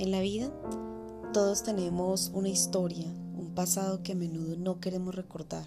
[0.00, 0.50] En la vida
[1.34, 5.66] todos tenemos una historia, un pasado que a menudo no queremos recordar.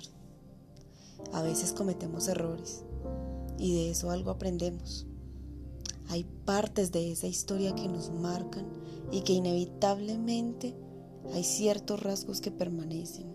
[1.34, 2.84] A veces cometemos errores
[3.60, 5.06] y de eso algo aprendemos.
[6.10, 8.66] Hay partes de esa historia que nos marcan
[9.12, 10.74] y que inevitablemente
[11.32, 13.32] hay ciertos rasgos que permanecen.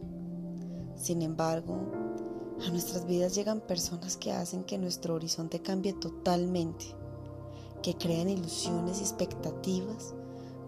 [0.96, 1.77] Sin embargo,
[2.66, 6.87] a nuestras vidas llegan personas que hacen que nuestro horizonte cambie totalmente,
[7.84, 10.16] que crean ilusiones y expectativas,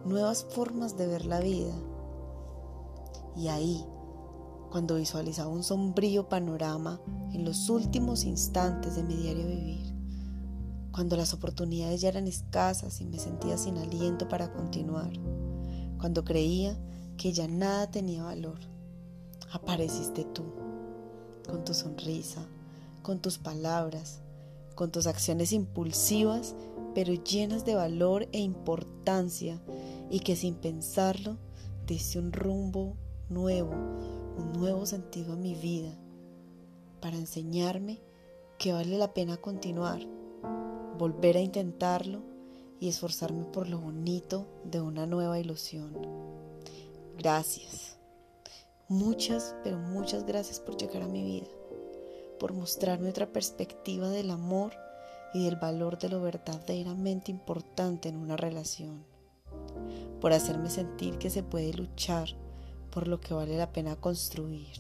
[0.05, 1.75] nuevas formas de ver la vida.
[3.37, 3.85] Y ahí,
[4.71, 7.01] cuando visualizaba un sombrío panorama
[7.33, 9.95] en los últimos instantes de mi diario vivir,
[10.93, 15.13] cuando las oportunidades ya eran escasas y me sentía sin aliento para continuar,
[15.99, 16.77] cuando creía
[17.17, 18.59] que ya nada tenía valor,
[19.53, 20.45] apareciste tú
[21.49, 22.41] con tu sonrisa,
[23.03, 24.21] con tus palabras,
[24.75, 26.55] con tus acciones impulsivas,
[26.95, 29.61] pero llenas de valor e importancia
[30.11, 31.39] y que sin pensarlo
[31.87, 32.97] diste un rumbo
[33.29, 35.97] nuevo, un nuevo sentido a mi vida,
[37.01, 38.01] para enseñarme
[38.59, 40.01] que vale la pena continuar,
[40.99, 42.23] volver a intentarlo
[42.79, 45.97] y esforzarme por lo bonito de una nueva ilusión.
[47.17, 47.99] Gracias.
[48.89, 51.47] Muchas, pero muchas gracias por llegar a mi vida,
[52.41, 54.73] por mostrarme otra perspectiva del amor
[55.33, 59.05] y del valor de lo verdaderamente importante en una relación,
[60.21, 62.29] por hacerme sentir que se puede luchar
[62.91, 64.77] por lo que vale la pena construir,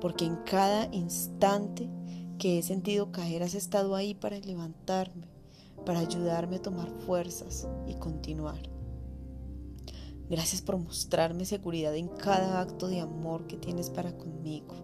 [0.00, 1.88] porque en cada instante
[2.38, 5.28] que he sentido caer has estado ahí para levantarme,
[5.84, 8.60] para ayudarme a tomar fuerzas y continuar.
[10.28, 14.74] Gracias por mostrarme seguridad en cada acto de amor que tienes para conmigo.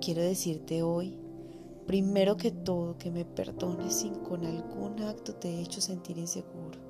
[0.00, 1.18] Quiero decirte hoy,
[1.86, 6.87] primero que todo, que me perdones si con algún acto te he hecho sentir inseguro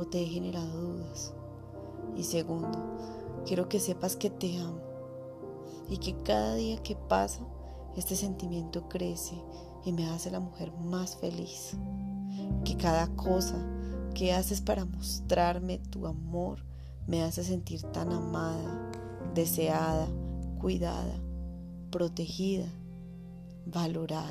[0.00, 1.32] o te he generado dudas.
[2.16, 2.78] Y segundo,
[3.46, 4.80] quiero que sepas que te amo
[5.88, 7.46] y que cada día que pasa,
[7.96, 9.40] este sentimiento crece
[9.84, 11.76] y me hace la mujer más feliz.
[12.64, 13.56] Que cada cosa
[14.14, 16.58] ¿Qué haces para mostrarme tu amor?
[17.06, 18.90] Me hace sentir tan amada,
[19.34, 20.08] deseada,
[20.58, 21.14] cuidada,
[21.90, 22.66] protegida,
[23.66, 24.28] valorada,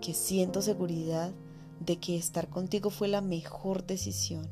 [0.00, 1.32] que siento seguridad
[1.80, 4.48] de que estar contigo fue la mejor decisión.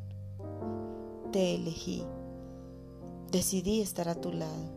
[1.33, 2.05] Te elegí,
[3.31, 4.73] decidí estar a tu lado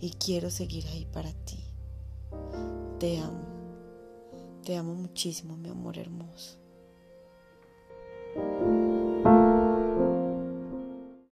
[0.00, 1.58] y quiero seguir ahí para ti.
[2.98, 3.44] Te amo,
[4.64, 6.65] te amo muchísimo, mi amor hermoso.